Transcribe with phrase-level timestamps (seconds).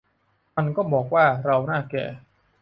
[0.55, 2.05] มันก็บอกว่า เราหน้าแก่